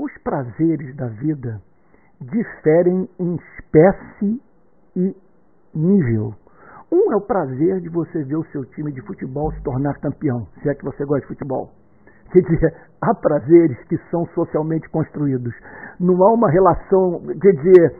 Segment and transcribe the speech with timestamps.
[0.00, 1.60] os prazeres da vida
[2.20, 4.40] diferem em espécie
[4.96, 5.14] e
[5.74, 6.34] nível.
[6.90, 10.46] Um é o prazer de você ver o seu time de futebol se tornar campeão,
[10.60, 11.70] se é que você gosta de futebol.
[12.32, 15.54] Quer dizer, há prazeres que são socialmente construídos.
[16.00, 17.96] Não há uma relação, quer dizer,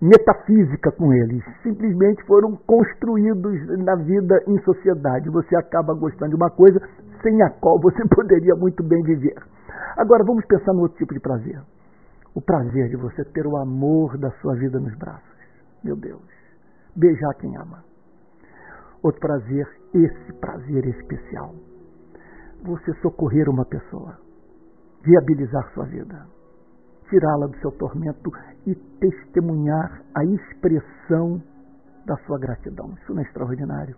[0.00, 1.44] metafísica com eles.
[1.62, 5.30] Simplesmente foram construídos na vida em sociedade.
[5.30, 6.80] Você acaba gostando de uma coisa
[7.22, 9.40] sem a qual você poderia muito bem viver.
[9.96, 11.60] Agora vamos pensar no outro tipo de prazer.
[12.34, 15.38] O prazer de você ter o amor da sua vida nos braços.
[15.84, 16.22] Meu Deus.
[16.96, 17.84] Beijar quem ama.
[19.02, 21.54] Outro prazer, esse prazer especial.
[22.62, 24.16] Você socorrer uma pessoa.
[25.04, 26.26] Viabilizar sua vida.
[27.10, 28.30] Tirá-la do seu tormento
[28.66, 31.42] e testemunhar a expressão
[32.06, 32.94] da sua gratidão.
[33.02, 33.96] Isso não é extraordinário.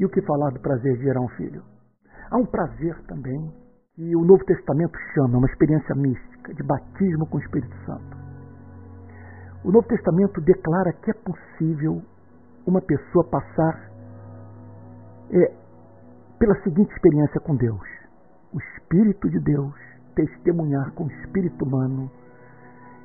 [0.00, 1.62] E o que falar do prazer de gerar um filho?
[2.30, 3.52] Há um prazer também
[3.94, 8.16] que o Novo Testamento chama, uma experiência mística, de batismo com o Espírito Santo.
[9.64, 12.02] O Novo Testamento declara que é possível
[12.66, 13.90] uma pessoa passar
[15.30, 15.52] é,
[16.38, 17.82] pela seguinte experiência com Deus:
[18.52, 19.74] o Espírito de Deus
[20.14, 22.10] testemunhar com o espírito humano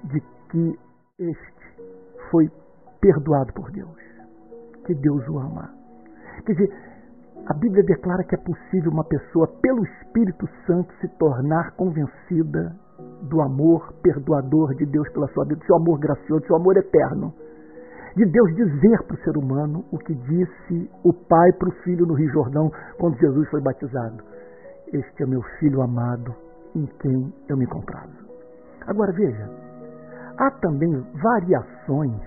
[0.05, 0.79] de que
[1.19, 1.53] este
[2.31, 2.49] foi
[2.99, 3.97] perdoado por Deus,
[4.85, 5.71] que Deus o ama.
[6.45, 6.92] Quer dizer,
[7.45, 12.73] a Bíblia declara que é possível uma pessoa, pelo Espírito Santo, se tornar convencida
[13.23, 16.77] do amor perdoador de Deus pela sua vida, do seu amor gracioso, do seu amor
[16.77, 17.33] eterno.
[18.15, 22.05] De Deus dizer para o ser humano o que disse o Pai para o Filho
[22.05, 24.23] no Rio Jordão quando Jesus foi batizado:
[24.93, 26.33] Este é meu filho amado,
[26.75, 28.23] em quem eu me comprazo.
[28.87, 29.49] Agora veja,
[30.37, 32.21] há também variações,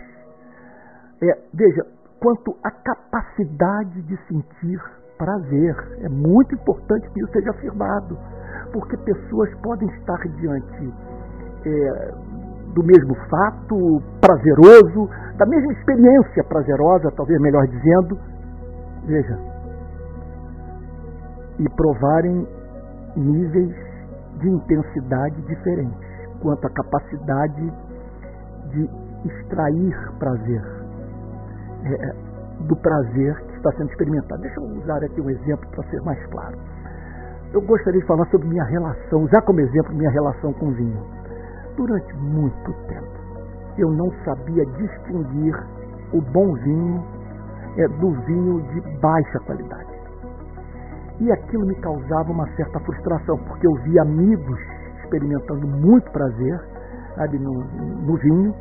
[1.22, 1.87] é, veja,
[2.20, 4.81] quanto à capacidade de sentir
[5.17, 5.75] prazer.
[6.03, 8.19] É muito importante que isso seja afirmado,
[8.72, 10.95] porque pessoas podem estar diante
[11.64, 12.14] é,
[12.75, 18.19] do mesmo fato prazeroso, da mesma experiência prazerosa, talvez melhor dizendo,
[19.05, 19.38] veja,
[21.59, 22.47] e provarem
[23.16, 23.75] níveis
[24.41, 26.06] de intensidade diferentes
[26.43, 27.72] quanto à capacidade
[28.71, 28.91] de
[29.25, 30.62] extrair prazer.
[31.84, 32.26] É,
[32.60, 34.41] do prazer está sendo experimentado.
[34.43, 36.56] Deixa eu usar aqui um exemplo para ser mais claro.
[37.53, 41.03] Eu gostaria de falar sobre minha relação, usar como exemplo minha relação com o vinho.
[41.76, 43.06] Durante muito tempo,
[43.78, 45.55] eu não sabia distinguir
[46.12, 47.05] o bom vinho
[47.76, 49.97] é, do vinho de baixa qualidade.
[51.21, 54.60] E aquilo me causava uma certa frustração, porque eu via amigos
[55.03, 56.60] experimentando muito prazer
[57.16, 58.55] sabe, no, no vinho,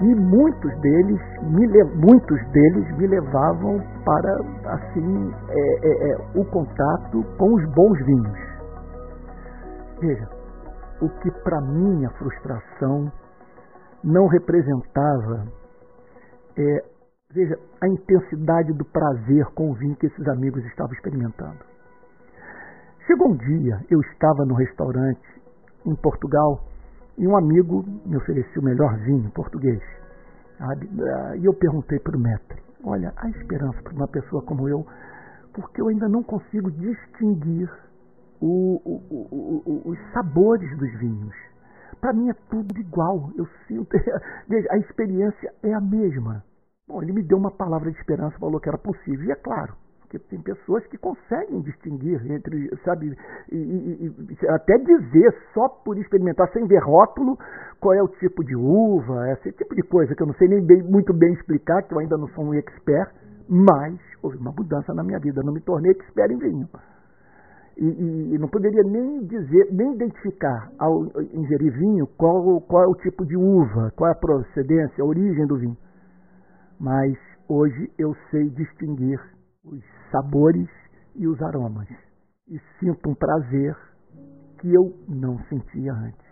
[0.00, 1.66] e muitos deles me,
[1.96, 4.34] muitos deles me levavam para
[4.72, 8.38] assim é, é, é, o contato com os bons vinhos.
[10.00, 10.28] Veja,
[11.02, 13.12] o que para minha frustração
[14.02, 15.46] não representava
[16.56, 16.84] é,
[17.32, 21.58] veja, a intensidade do prazer com o vinho que esses amigos estavam experimentando.
[23.06, 25.20] Chegou um dia, eu estava no restaurante
[25.84, 26.69] em Portugal
[27.20, 29.80] e um amigo me ofereceu o melhor vinho português.
[31.38, 34.86] E eu perguntei para o mestre: Olha, há esperança para uma pessoa como eu,
[35.52, 37.70] porque eu ainda não consigo distinguir
[38.40, 41.34] o, o, o, os sabores dos vinhos.
[42.00, 43.30] Para mim é tudo igual.
[43.36, 43.94] Eu sinto.
[44.70, 46.42] a experiência é a mesma.
[46.88, 49.26] Bom, ele me deu uma palavra de esperança, falou que era possível.
[49.26, 49.74] E é claro,
[50.10, 53.16] porque tem pessoas que conseguem distinguir entre, sabe,
[53.52, 57.38] e, e, e, até dizer só por experimentar, sem ver rótulo,
[57.78, 60.64] qual é o tipo de uva, esse tipo de coisa que eu não sei nem
[60.66, 63.12] bem, muito bem explicar, que eu ainda não sou um expert,
[63.48, 66.68] mas houve uma mudança na minha vida, não me tornei expert em vinho.
[67.76, 72.94] E, e, não poderia nem dizer, nem identificar ao ingerir vinho qual, qual é o
[72.96, 75.76] tipo de uva, qual é a procedência, a origem do vinho.
[76.78, 77.16] Mas
[77.48, 79.18] hoje eu sei distinguir
[79.64, 80.68] os sabores
[81.14, 81.88] e os aromas.
[82.48, 83.76] E sinto um prazer
[84.58, 86.30] que eu não sentia antes.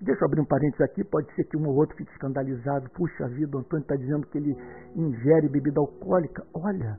[0.00, 2.88] Deixa eu abrir um parênteses aqui, pode ser que um ou outro fique escandalizado.
[2.90, 4.56] Puxa vida, o Antônio está dizendo que ele
[4.94, 6.44] ingere bebida alcoólica.
[6.54, 6.98] Olha,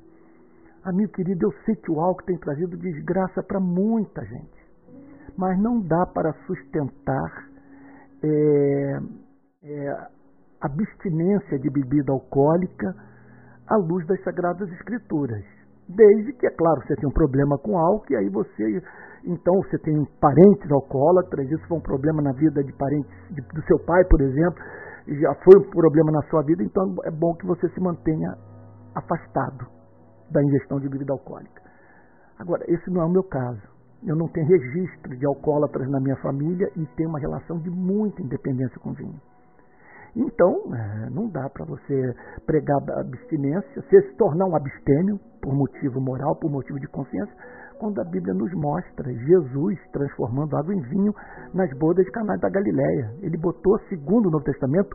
[0.83, 4.59] amigo querido, eu sei que o álcool tem trazido desgraça para muita gente.
[5.37, 7.49] Mas não dá para sustentar
[8.21, 8.99] é,
[9.63, 10.07] é,
[10.59, 12.93] abstinência de bebida alcoólica
[13.69, 15.43] à luz das Sagradas Escrituras.
[15.87, 18.81] Desde que, é claro, você tem um problema com álcool e aí você,
[19.25, 23.61] então, você tem parentes alcoólatras, isso foi um problema na vida de parentes de, do
[23.63, 24.63] seu pai, por exemplo,
[25.07, 28.35] já foi um problema na sua vida, então é bom que você se mantenha
[28.95, 29.65] afastado
[30.29, 31.61] da ingestão de bebida alcoólica.
[32.37, 33.61] Agora, esse não é o meu caso.
[34.05, 38.21] Eu não tenho registro de alcoólatras na minha família e tenho uma relação de muita
[38.21, 39.19] independência com vinho.
[40.15, 42.15] Então, é, não dá para você
[42.45, 47.33] pregar abstinência, você se tornar um abstêmio por motivo moral, por motivo de consciência,
[47.79, 51.13] quando a Bíblia nos mostra Jesus transformando água em vinho
[51.53, 53.13] nas bodas de Caná da Galileia.
[53.21, 54.89] Ele botou, segundo o Novo Testamento,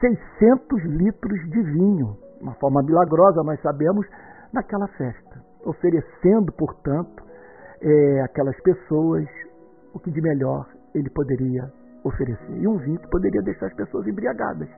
[0.00, 4.06] 600 litros de vinho, uma forma milagrosa, nós sabemos,
[4.52, 7.24] naquela festa, oferecendo, portanto,
[7.82, 9.26] é, aquelas pessoas
[9.92, 11.72] o que de melhor ele poderia
[12.04, 12.56] oferecer.
[12.56, 14.68] E um vinho que poderia deixar as pessoas embriagadas.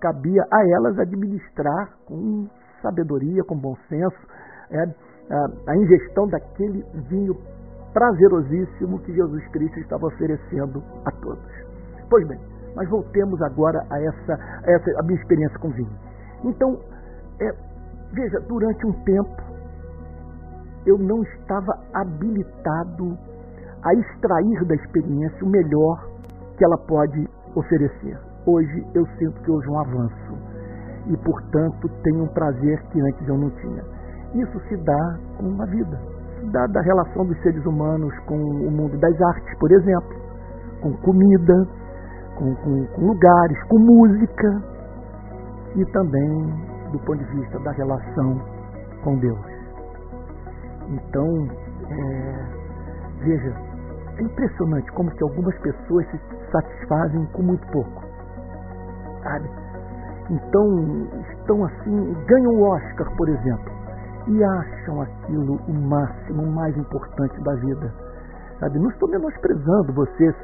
[0.00, 2.48] Cabia a elas administrar com
[2.82, 4.16] sabedoria, com bom senso,
[4.70, 4.82] é,
[5.30, 7.36] a, a ingestão daquele vinho
[7.92, 11.50] prazerosíssimo que Jesus Cristo estava oferecendo a todos.
[12.08, 12.38] Pois bem,
[12.74, 15.98] mas voltemos agora a essa, a essa a minha experiência com vinho.
[16.44, 16.78] Então,
[17.40, 17.50] é,
[18.12, 19.48] veja, durante um tempo
[20.86, 23.18] eu não estava habilitado
[23.84, 26.07] a extrair da experiência o melhor
[26.58, 28.18] que ela pode oferecer.
[28.44, 30.38] Hoje eu sinto que houve um avanço
[31.06, 33.82] e, portanto, tenho um prazer que antes eu não tinha.
[34.34, 35.98] Isso se dá com a vida,
[36.38, 40.16] se dá da relação dos seres humanos com o mundo das artes, por exemplo,
[40.82, 41.66] com comida,
[42.36, 44.62] com, com, com lugares, com música
[45.76, 48.40] e também do ponto de vista da relação
[49.04, 49.40] com Deus.
[50.88, 51.48] Então,
[51.90, 53.67] é, veja,
[54.18, 56.20] é impressionante como que algumas pessoas se
[56.50, 58.02] satisfazem com muito pouco.
[59.22, 59.48] Sabe?
[60.30, 63.72] Então, estão assim, ganham o Oscar, por exemplo,
[64.26, 67.94] e acham aquilo o máximo, o mais importante da vida.
[68.60, 68.78] Sabe?
[68.78, 70.34] Não estou menosprezando você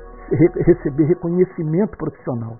[0.64, 2.56] receber reconhecimento profissional.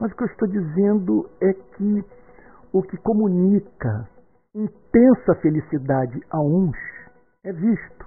[0.00, 2.04] Mas o que eu estou dizendo é que
[2.72, 4.08] o que comunica
[4.54, 6.76] intensa felicidade a uns
[7.44, 8.06] é visto,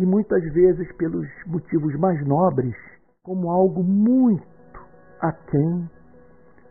[0.00, 2.74] e muitas vezes pelos motivos mais nobres,
[3.22, 4.48] como algo muito
[5.20, 5.90] aquém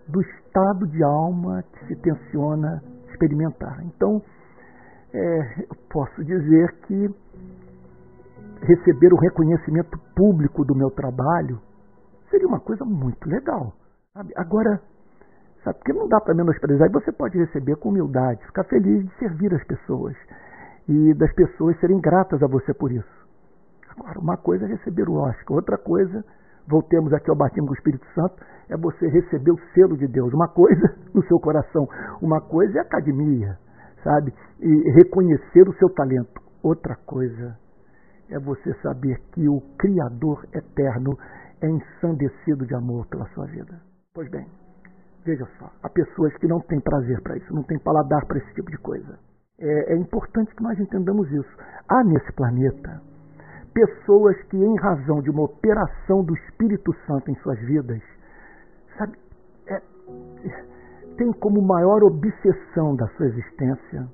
[0.07, 2.81] do estado de alma que se tenciona
[3.11, 3.85] experimentar.
[3.85, 4.19] Então,
[5.13, 7.07] é, eu posso dizer que
[8.63, 11.61] receber o reconhecimento público do meu trabalho
[12.31, 13.73] seria uma coisa muito legal.
[14.11, 14.33] Sabe?
[14.35, 14.81] Agora,
[15.63, 19.15] sabe, porque não dá para menosprezar, e você pode receber com humildade, ficar feliz de
[19.19, 20.17] servir as pessoas
[20.89, 23.19] e das pessoas serem gratas a você por isso.
[23.91, 26.25] Agora, uma coisa é receber o Oscar, outra coisa,
[26.67, 30.33] voltemos aqui ao batismo do Espírito Santo, é você receber o selo de Deus.
[30.33, 31.87] Uma coisa no seu coração,
[32.21, 33.55] uma coisa é academia,
[34.03, 34.33] sabe?
[34.59, 36.41] E reconhecer o seu talento.
[36.63, 37.55] Outra coisa
[38.31, 41.17] é você saber que o Criador eterno
[41.61, 43.79] é ensandecido de amor pela sua vida.
[44.13, 44.47] Pois bem,
[45.23, 48.53] veja só, há pessoas que não têm prazer para isso, não têm paladar para esse
[48.53, 49.28] tipo de coisa.
[49.59, 51.57] É, é importante que nós entendamos isso.
[51.89, 53.01] Há nesse planeta
[53.73, 58.01] pessoas que, em razão de uma operação do Espírito Santo em suas vidas,
[58.97, 59.17] sabe,
[59.67, 59.81] é,
[61.17, 64.07] tem como maior obsessão da sua existência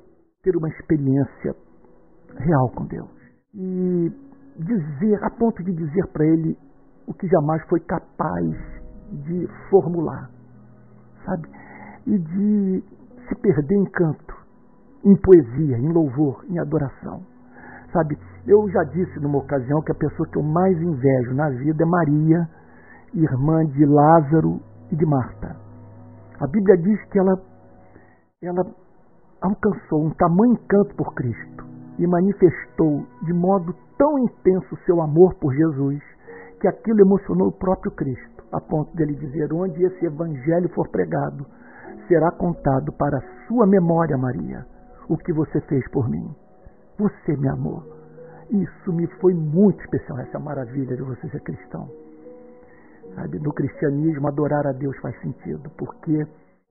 [0.43, 1.55] ter uma experiência
[2.37, 3.09] real com Deus.
[3.53, 4.11] E
[4.57, 6.57] dizer, a ponto de dizer para ele
[7.07, 8.55] o que jamais foi capaz
[9.11, 10.29] de formular,
[11.25, 11.47] sabe?
[12.07, 12.83] E de
[13.27, 14.24] se perder em canto,
[15.05, 17.21] em poesia, em louvor, em adoração.
[17.93, 18.17] Sabe,
[18.47, 21.85] eu já disse numa ocasião que a pessoa que eu mais invejo na vida é
[21.85, 22.49] Maria,
[23.13, 24.59] irmã de Lázaro
[24.91, 25.55] e de Marta.
[26.41, 27.39] A Bíblia diz que ela,
[28.41, 28.65] ela
[29.41, 31.65] alcançou um tamanho encanto por Cristo
[31.97, 36.03] e manifestou de modo tão intenso seu amor por Jesus
[36.59, 41.45] que aquilo emocionou o próprio Cristo, a ponto dele dizer: onde esse evangelho for pregado,
[42.07, 44.65] será contado para a sua memória, Maria,
[45.09, 46.33] o que você fez por mim.
[46.97, 47.83] Você me amou.
[48.49, 51.89] Isso me foi muito especial, essa maravilha de você ser cristão.
[53.15, 56.25] Sabe, no cristianismo, adorar a Deus faz sentido, porque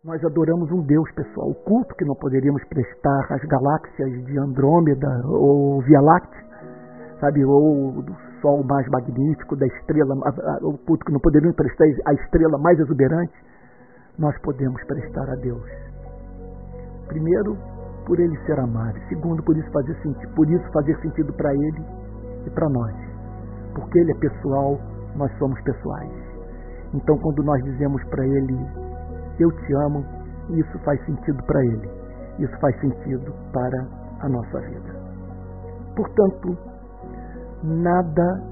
[0.05, 1.51] nós adoramos um Deus, pessoal.
[1.51, 6.45] O culto que não poderíamos prestar às galáxias de Andrômeda ou Via Láctea,
[7.21, 10.15] sabe, ou do Sol mais magnífico, da estrela,
[10.63, 13.33] o culto que não poderíamos prestar à estrela mais exuberante,
[14.19, 15.67] nós podemos prestar a Deus.
[17.09, 17.57] Primeiro,
[18.07, 18.99] por ele ser amado.
[19.09, 21.85] Segundo, por isso fazer sentido, por isso fazer sentido para ele
[22.47, 22.95] e para nós.
[23.75, 24.79] Porque ele é pessoal,
[25.17, 26.13] nós somos pessoais.
[26.93, 28.57] Então, quando nós dizemos para ele,
[29.41, 30.05] eu te amo,
[30.51, 31.91] isso faz sentido para ele.
[32.39, 33.87] Isso faz sentido para
[34.21, 34.95] a nossa vida.
[35.97, 36.59] Portanto,
[37.63, 38.43] nada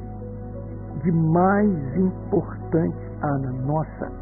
[1.02, 4.12] de mais importante há na nossa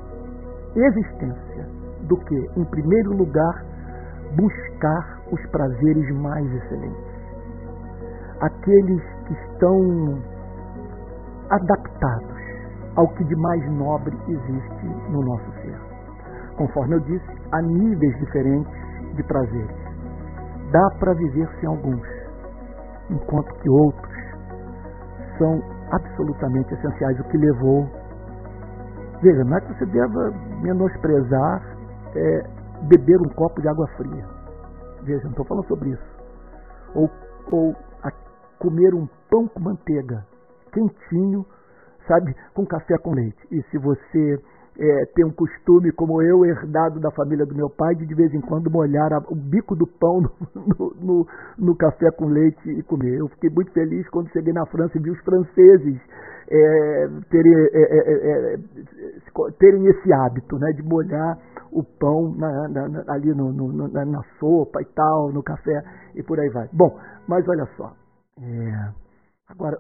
[0.75, 1.67] existência
[2.03, 3.65] do que, em primeiro lugar,
[4.37, 7.21] buscar os prazeres mais excelentes.
[8.41, 10.23] Aqueles que estão
[11.51, 12.41] adaptados
[12.97, 15.79] ao que de mais nobre existe no nosso ser.
[16.57, 18.73] Conforme eu disse, há níveis diferentes
[19.15, 19.77] de prazeres.
[20.73, 22.07] Dá para viver sem alguns,
[23.11, 24.15] enquanto que outros
[25.39, 25.61] são
[25.91, 27.89] absolutamente essenciais, o que levou.
[29.23, 30.33] Veja, não é que você deva
[30.63, 31.63] menosprezar
[32.15, 32.43] é,
[32.89, 34.40] beber um copo de água fria.
[35.03, 36.21] Veja, não estou falando sobre isso.
[36.95, 37.11] Ou,
[37.51, 37.77] ou
[38.61, 40.25] comer um pão com manteiga,
[40.73, 41.45] quentinho,
[42.07, 43.39] sabe, com café com leite.
[43.51, 44.39] E se você
[44.81, 48.33] é, tem um costume, como eu, herdado da família do meu pai, de de vez
[48.33, 50.23] em quando molhar a, o bico do pão
[50.57, 51.27] no, no,
[51.59, 53.19] no, café com leite e comer.
[53.19, 56.01] Eu fiquei muito feliz quando cheguei na França e vi os franceses
[56.49, 58.59] é, terem, é, é, é
[59.59, 61.39] terem esse hábito né, de molhar
[61.71, 65.83] o pão na, na, ali no, no, na, na, sopa e tal, no café
[66.15, 66.69] e por aí vai.
[66.73, 67.93] Bom, mas olha só.
[68.41, 68.93] É,
[69.47, 69.79] agora,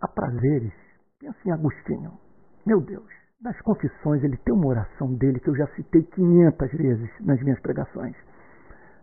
[0.00, 0.72] há prazeres.
[1.20, 2.12] Pensa em Agostinho.
[2.66, 7.10] Meu Deus, nas confissões ele tem uma oração dele que eu já citei 500 vezes
[7.20, 8.16] nas minhas pregações.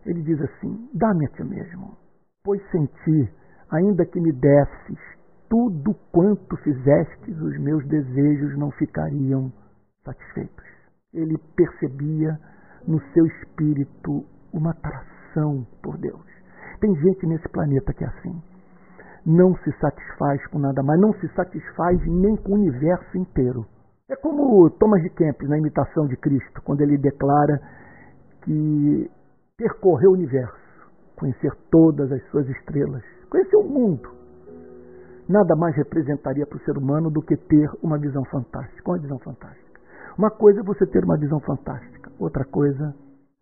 [0.04, 1.96] Ele diz assim: Dá-me a ti mesmo,
[2.44, 3.32] pois sem ti,
[3.70, 4.98] ainda que me desses
[5.48, 9.52] tudo quanto fizestes, os meus desejos não ficariam
[10.04, 10.72] satisfeitos
[11.14, 12.38] ele percebia
[12.86, 16.24] no seu espírito uma atração por Deus.
[16.80, 18.42] Tem gente nesse planeta que é assim.
[19.24, 23.66] Não se satisfaz com nada mais, não se satisfaz nem com o universo inteiro.
[24.08, 27.60] É como Thomas de Kempis na imitação de Cristo, quando ele declara
[28.42, 29.10] que
[29.56, 34.10] percorrer o universo, conhecer todas as suas estrelas, conhecer o mundo,
[35.28, 38.90] nada mais representaria para o ser humano do que ter uma visão fantástica.
[38.90, 39.80] Uma visão fantástica.
[40.18, 42.94] Uma coisa é você ter uma visão fantástica, outra coisa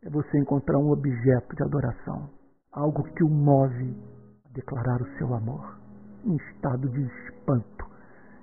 [0.04, 2.30] é você encontrar um objeto de adoração,
[2.72, 3.96] algo que o move
[4.44, 5.78] a declarar o seu amor,
[6.24, 7.86] em estado de espanto,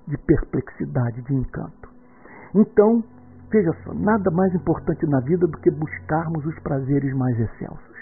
[0.06, 1.88] de perplexidade, de encanto.
[2.54, 3.02] Então,
[3.50, 7.98] veja só, nada mais importante na vida do que buscarmos os prazeres mais excelsos.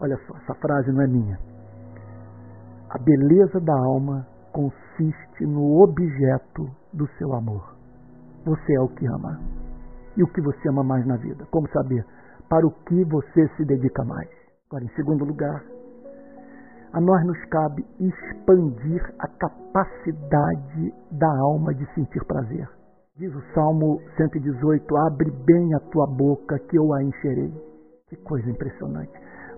[0.00, 1.38] Olha só, essa frase não é minha.
[2.90, 7.80] A beleza da alma consiste no objeto do seu amor
[8.44, 9.38] você é o que ama.
[10.16, 11.46] E o que você ama mais na vida?
[11.50, 12.04] Como saber?
[12.48, 14.28] Para o que você se dedica mais?
[14.68, 15.62] Agora, em segundo lugar,
[16.92, 22.68] a nós nos cabe expandir a capacidade da alma de sentir prazer.
[23.20, 27.52] Diz o Salmo 118: Abre bem a tua boca, que eu a encherei.
[28.08, 29.12] Que coisa impressionante.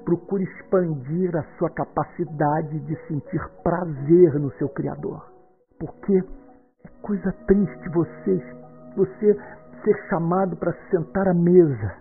[0.05, 5.31] Procure expandir a sua capacidade de sentir prazer no seu Criador.
[5.79, 6.25] Porque
[6.85, 8.43] é coisa triste você
[8.97, 9.33] você
[9.85, 11.95] ser chamado para sentar à mesa,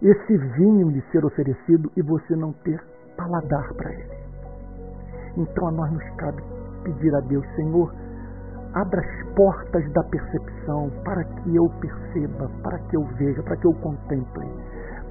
[0.00, 2.80] esse vinho lhe ser oferecido e você não ter
[3.16, 4.16] paladar para ele.
[5.36, 6.40] Então a nós nos cabe
[6.84, 7.92] pedir a Deus, Senhor,
[8.74, 13.66] abra as portas da percepção para que eu perceba, para que eu veja, para que
[13.66, 14.48] eu contemple,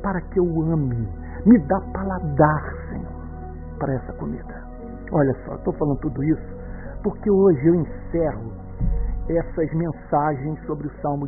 [0.02, 1.08] para que eu ame.
[1.46, 4.64] Me dá paladar, Senhor, para essa comida.
[5.12, 6.62] Olha só, estou falando tudo isso
[7.04, 8.52] porque hoje eu encerro
[9.30, 11.28] essas mensagens sobre o Salmo,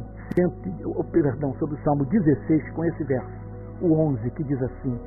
[0.86, 3.32] oh, perdão, sobre o Salmo 16 com esse verso,
[3.82, 5.00] o 11, que diz assim: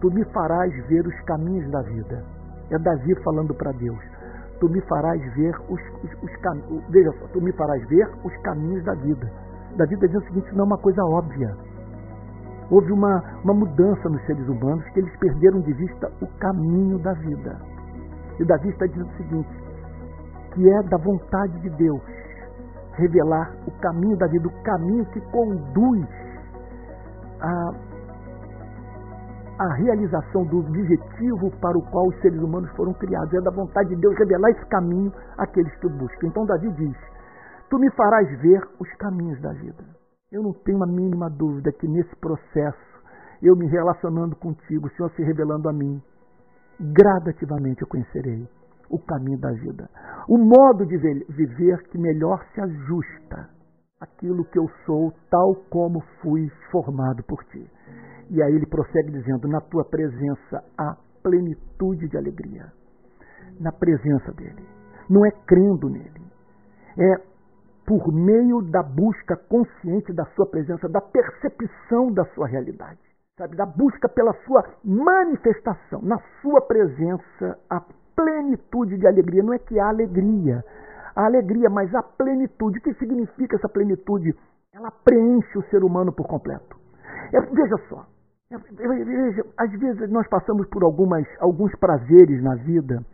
[0.00, 2.22] Tu me farás ver os caminhos da vida.
[2.70, 3.98] É Davi falando para Deus.
[4.60, 6.84] Tu me farás ver os, os, os caminhos.
[6.88, 9.30] Veja só, tu me farás ver os caminhos da vida.
[9.76, 11.56] Davi está dizendo o seguinte: não é uma coisa óbvia.
[12.70, 17.12] Houve uma, uma mudança nos seres humanos que eles perderam de vista o caminho da
[17.14, 17.56] vida.
[18.38, 19.48] E Davi está dizendo o seguinte:
[20.54, 22.02] que é da vontade de Deus
[22.94, 26.06] revelar o caminho da vida, o caminho que conduz
[27.40, 27.70] a,
[29.58, 33.34] a realização do objetivo para o qual os seres humanos foram criados.
[33.34, 36.28] É da vontade de Deus revelar esse caminho àqueles que o buscam.
[36.28, 36.96] Então Davi diz:
[37.68, 39.84] Tu me farás ver os caminhos da vida.
[40.30, 42.78] Eu não tenho a mínima dúvida que nesse processo,
[43.42, 46.00] eu me relacionando contigo, o Senhor se revelando a mim,
[46.78, 48.46] gradativamente eu conhecerei
[48.90, 49.88] o caminho da vida.
[50.28, 53.48] O modo de viver que melhor se ajusta
[54.00, 57.68] àquilo que eu sou, tal como fui formado por ti.
[58.30, 62.72] E aí ele prossegue dizendo: Na tua presença há plenitude de alegria.
[63.60, 64.66] Na presença dele.
[65.08, 66.22] Não é crendo nele.
[66.98, 67.28] É
[67.86, 72.98] por meio da busca consciente da sua presença, da percepção da sua realidade.
[73.38, 76.02] Sabe, da busca pela sua manifestação.
[76.02, 77.80] Na sua presença há
[78.14, 79.42] plenitude de alegria.
[79.42, 80.62] Não é que há alegria,
[81.16, 82.78] há alegria, mas a plenitude.
[82.78, 84.34] O que significa essa plenitude?
[84.74, 86.76] Ela preenche o ser humano por completo.
[87.32, 88.06] É, veja só,
[88.50, 93.04] veja, às vezes nós passamos por algumas, alguns prazeres na vida,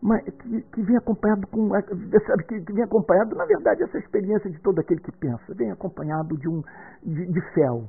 [0.00, 4.50] mas que, que vem acompanhado com sabe que, que, vem acompanhado na verdade essa experiência
[4.50, 6.62] de todo aquele que pensa vem acompanhado de um
[7.02, 7.88] de, de fel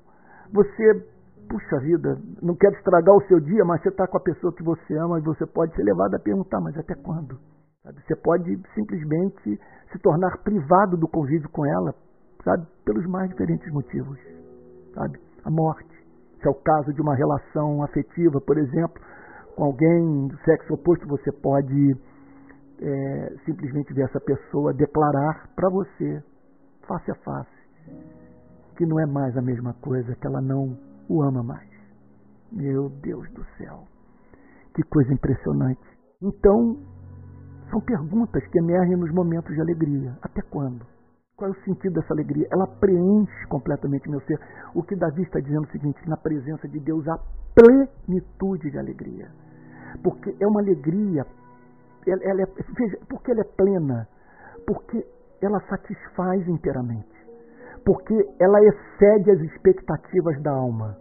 [0.52, 1.06] você
[1.50, 4.64] puxa vida não quero estragar o seu dia mas você está com a pessoa que
[4.64, 7.38] você ama e você pode ser levado a perguntar mas até quando
[7.84, 8.02] sabe?
[8.08, 9.60] você pode simplesmente
[9.92, 11.94] se tornar privado do convívio com ela
[12.46, 14.18] sabe pelos mais diferentes motivos
[14.94, 15.95] sabe a morte
[16.46, 19.02] se é o caso de uma relação afetiva por exemplo
[19.56, 21.96] com alguém do sexo oposto, você pode
[22.82, 26.22] é, simplesmente ver essa pessoa declarar para você,
[26.86, 27.50] face a face,
[28.78, 30.78] que não é mais a mesma coisa, que ela não
[31.10, 31.70] o ama mais.
[32.52, 33.86] Meu Deus do céu,
[34.76, 35.82] que coisa impressionante.
[36.22, 36.78] Então,
[37.72, 40.18] são perguntas que emergem nos momentos de alegria.
[40.22, 40.86] Até quando?
[41.38, 42.48] Qual é o sentido dessa alegria?
[42.52, 44.40] Ela preenche completamente meu ser.
[44.74, 47.20] O que Davi está dizendo é o seguinte: na presença de Deus há
[47.54, 49.30] plenitude de alegria
[50.04, 51.26] porque é uma alegria,
[52.08, 54.08] ela, ela é, veja, porque ela é plena,
[54.66, 55.06] porque
[55.42, 57.16] ela satisfaz inteiramente,
[57.86, 60.98] porque ela excede as expectativas da alma,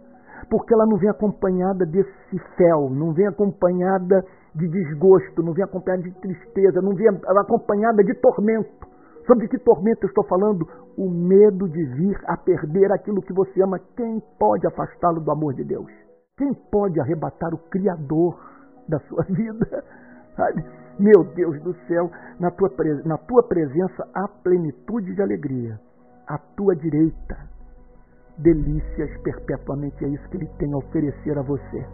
[0.49, 4.23] porque ela não vem acompanhada desse fel, não vem acompanhada
[4.53, 8.94] de desgosto, não vem acompanhada de tristeza, não vem acompanhada de tormento.
[9.25, 10.67] Sobre que tormento eu estou falando?
[10.97, 13.79] O medo de vir a perder aquilo que você ama.
[13.95, 15.91] Quem pode afastá-lo do amor de Deus?
[16.37, 18.37] Quem pode arrebatar o Criador
[18.87, 19.83] da sua vida.
[20.99, 22.71] Meu Deus do céu, na tua,
[23.03, 25.79] na tua presença há plenitude de alegria.
[26.27, 27.37] À tua direita,
[28.37, 30.05] delícias perpetuamente.
[30.05, 31.85] É isso que ele tem a oferecer a você.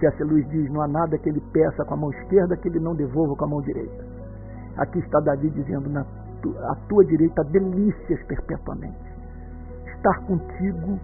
[0.00, 0.24] C.S.
[0.24, 2.94] Luiz diz: não há nada que ele peça com a mão esquerda que ele não
[2.94, 4.04] devolva com a mão direita.
[4.76, 6.04] Aqui está Davi dizendo: na
[6.42, 9.10] tu, à tua direita, delícias perpetuamente.
[9.86, 10.98] Estar contigo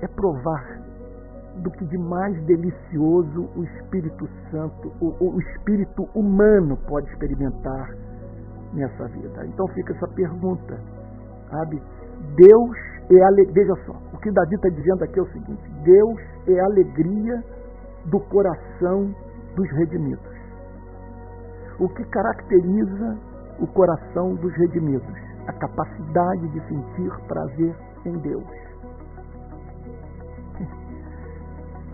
[0.00, 0.82] é provar
[1.56, 7.94] do que de mais delicioso o Espírito Santo, o, o Espírito humano pode experimentar
[8.72, 9.46] nessa vida.
[9.46, 10.80] Então fica essa pergunta,
[11.50, 11.80] sabe?
[12.36, 12.76] Deus
[13.10, 13.52] é alegria.
[13.52, 17.44] Veja só, o que Davi está dizendo aqui é o seguinte: Deus é a alegria
[18.06, 19.14] do coração
[19.54, 20.32] dos redimidos.
[21.78, 23.18] O que caracteriza
[23.62, 25.14] o coração dos redimidos?
[25.46, 28.44] A capacidade de sentir prazer em Deus.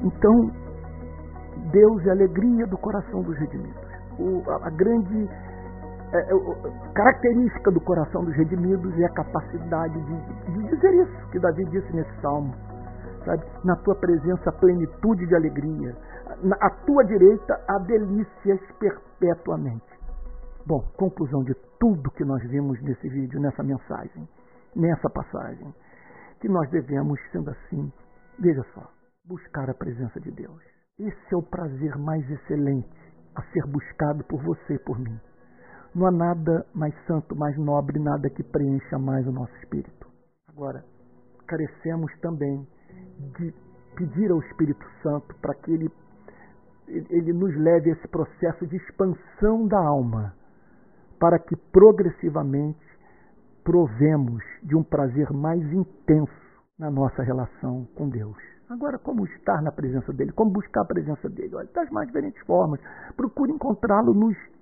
[0.03, 0.51] Então,
[1.73, 3.89] Deus é a alegria do coração dos redimidos.
[4.19, 5.29] O, a, a, grande
[6.13, 11.39] é, é, característica do coração dos redimidos é a capacidade de, de dizer isso que
[11.39, 12.55] Davi disse nesse salmo.
[13.25, 13.45] Sabe?
[13.65, 15.97] Na tua presença, plenitude de alegria.
[16.43, 19.98] Na à tua direita, há delícias perpetuamente.
[20.69, 24.29] Bom, conclusão de tudo que nós vimos nesse vídeo, nessa mensagem,
[24.77, 25.75] nessa passagem,
[26.43, 27.91] que nós devemos, sendo assim,
[28.39, 28.87] veja só,
[29.25, 30.63] buscar a presença de Deus.
[30.99, 35.19] Esse é o prazer mais excelente a ser buscado por você e por mim.
[35.95, 40.07] Não há nada mais santo, mais nobre, nada que preencha mais o nosso espírito.
[40.51, 40.85] Agora,
[41.47, 42.69] carecemos também
[43.39, 43.55] de
[43.97, 45.91] pedir ao Espírito Santo para que ele,
[46.89, 50.37] ele nos leve a esse processo de expansão da alma,
[51.19, 52.79] para que progressivamente
[53.65, 56.33] provemos de um prazer mais intenso
[56.79, 58.37] na nossa relação com Deus.
[58.71, 60.33] Agora, como estar na presença dele?
[60.33, 61.55] Como buscar a presença dele?
[61.55, 62.81] Olha, das mais diferentes formas.
[63.17, 64.15] Procure encontrá-lo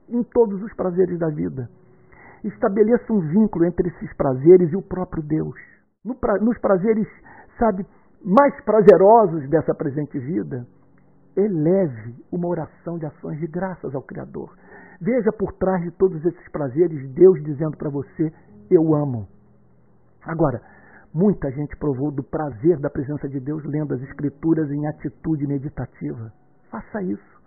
[0.09, 1.69] em todos os prazeres da vida.
[2.45, 5.57] Estabeleça um vínculo entre esses prazeres e o próprio Deus.
[6.05, 7.09] No pra, nos prazeres,
[7.59, 7.85] sabe,
[8.25, 10.65] mais prazerosos dessa presente vida,
[11.37, 14.57] eleve uma oração de ações de graças ao Criador.
[15.01, 18.33] Veja por trás de todos esses prazeres Deus dizendo para você:
[18.71, 19.29] Eu amo.
[20.23, 20.61] Agora,
[21.17, 26.31] Muita gente provou do prazer da presença de Deus lendo as Escrituras em atitude meditativa.
[26.71, 27.41] Faça isso.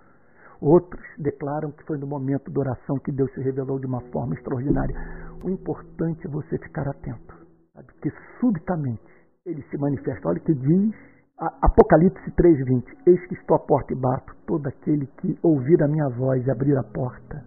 [0.60, 4.34] Outros declaram que foi no momento da oração que Deus se revelou de uma forma
[4.34, 4.95] extraordinária.
[5.43, 7.36] O importante é você ficar atento,
[7.75, 7.93] sabe?
[8.02, 9.04] que subitamente
[9.45, 10.28] ele se manifesta.
[10.28, 10.95] Olha o que diz
[11.39, 12.97] Apocalipse 3:20.
[13.06, 14.36] Eis que estou à porta e bato.
[14.45, 17.45] Todo aquele que ouvir a minha voz e abrir a porta,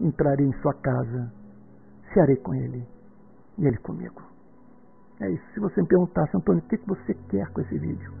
[0.00, 1.32] entrarei em sua casa,
[2.12, 2.84] cearei com ele
[3.56, 4.22] e ele comigo.
[5.20, 5.44] É isso.
[5.54, 8.12] Se você me perguntasse, Antônio, o que você quer com esse vídeo?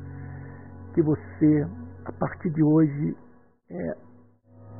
[0.94, 1.66] Que você,
[2.04, 3.16] a partir de hoje,
[3.70, 3.96] é,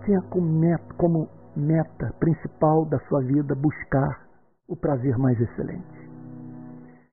[0.05, 4.27] tenha como meta, como meta principal da sua vida buscar
[4.69, 6.11] o prazer mais excelente.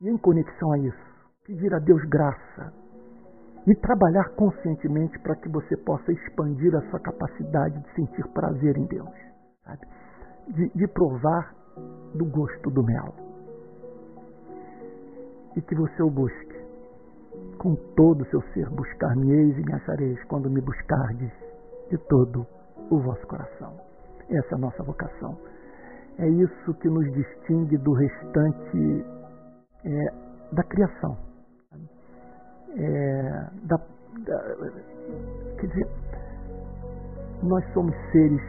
[0.02, 1.06] E em conexão a isso,
[1.46, 2.85] pedir a Deus graça
[3.67, 8.86] e trabalhar conscientemente para que você possa expandir a sua capacidade de sentir prazer em
[8.86, 9.10] Deus,
[9.63, 9.88] sabe?
[10.49, 11.56] De, de provar
[12.13, 13.25] do gosto do mel
[15.56, 16.56] e que você o busque.
[17.58, 21.32] Com todo o seu ser, buscar-me-eis e me achareis quando me buscardes
[21.89, 22.45] de todo
[22.89, 23.73] o vosso coração.
[24.30, 25.38] Essa é a nossa vocação.
[26.17, 29.06] É isso que nos distingue do restante
[29.86, 31.17] é, da criação.
[32.78, 33.78] É, da,
[34.26, 34.56] da,
[35.60, 35.88] quer dizer,
[37.44, 38.42] nós somos seres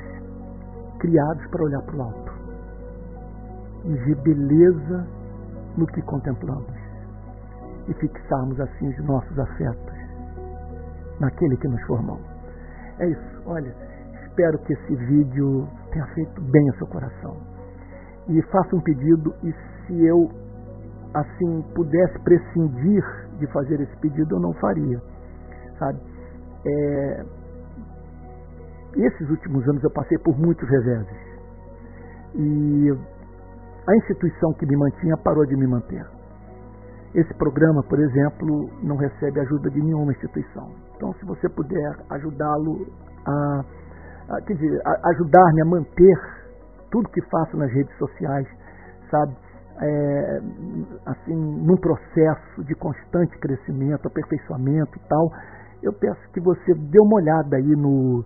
[0.99, 2.33] criados para olhar para o alto
[3.85, 5.07] e ver beleza
[5.77, 6.75] no que contemplamos
[7.89, 9.97] e fixarmos assim os nossos afetos
[11.21, 12.21] naquele que nos formou.
[12.99, 13.43] É isso.
[13.47, 13.75] Olha,
[14.27, 17.37] espero que esse vídeo tenha feito bem ao seu coração.
[18.29, 19.53] E faça um pedido e
[19.87, 20.29] se eu
[21.17, 23.03] assim pudesse prescindir
[23.39, 25.01] de fazer esse pedido, eu não faria.
[25.79, 25.99] Sabe?
[26.67, 27.25] É...
[28.97, 31.27] Esses últimos anos eu passei por muitos reveses.
[32.35, 32.91] E
[33.87, 36.05] a instituição que me mantinha parou de me manter.
[37.15, 40.71] Esse programa, por exemplo, não recebe ajuda de nenhuma instituição.
[40.97, 42.87] Então, se você puder ajudá-lo
[43.27, 43.65] a,
[44.31, 46.19] a, quer dizer, ajudar-me a manter
[46.91, 48.47] tudo que faço nas redes sociais,
[49.11, 49.35] sabe,
[49.81, 50.41] é,
[51.07, 55.31] assim, num processo de constante crescimento, aperfeiçoamento e tal,
[55.83, 58.25] eu peço que você dê uma olhada aí no,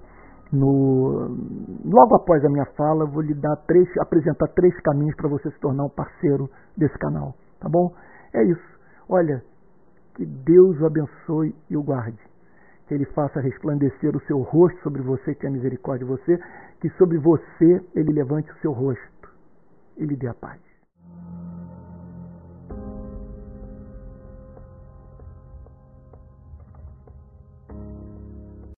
[0.53, 1.37] no
[1.85, 5.59] logo após a minha fala, vou lhe dar três, apresentar três caminhos para você se
[5.61, 7.93] tornar um parceiro desse canal, tá bom?
[8.33, 8.81] É isso.
[9.09, 9.43] Olha,
[10.15, 12.19] que Deus o abençoe e o guarde.
[12.87, 16.39] Que Ele faça resplandecer o seu rosto sobre você, que tenha misericórdia de você,
[16.81, 19.31] que sobre você Ele levante o seu rosto
[19.97, 20.70] e lhe dê a paz.